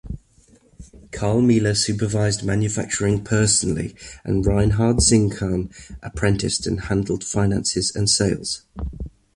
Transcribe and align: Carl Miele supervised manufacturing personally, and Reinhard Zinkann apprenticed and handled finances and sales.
Carl 1.11 1.43
Miele 1.43 1.75
supervised 1.75 2.43
manufacturing 2.43 3.23
personally, 3.23 3.95
and 4.23 4.43
Reinhard 4.43 4.95
Zinkann 4.97 5.69
apprenticed 6.01 6.65
and 6.65 6.79
handled 6.81 7.23
finances 7.23 7.95
and 7.95 8.09
sales. 8.09 8.63